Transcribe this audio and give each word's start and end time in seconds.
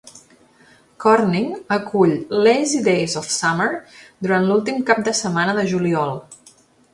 Corning 1.03 1.51
acull 1.75 2.13
"Lazy 2.47 2.81
Days 2.87 3.15
of 3.21 3.27
Summer" 3.35 3.69
durant 4.27 4.49
l'últim 4.49 4.81
cap 4.89 5.05
de 5.11 5.15
setmana 5.21 5.55
de 5.61 5.69
juliol. 5.75 6.17